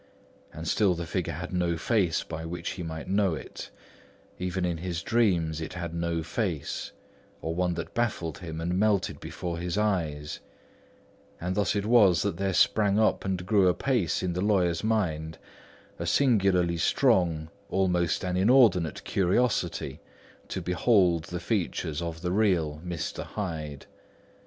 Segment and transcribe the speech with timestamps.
[0.51, 3.69] And still the figure had no face by which he might know it;
[4.39, 6.91] even in his dreams, it had no face,
[7.39, 10.39] or one that baffled him and melted before his eyes;
[11.39, 15.37] and thus it was that there sprang up and grew apace in the lawyer's mind
[15.99, 20.01] a singularly strong, almost an inordinate, curiosity
[20.47, 23.21] to behold the features of the real Mr.
[23.23, 23.85] Hyde.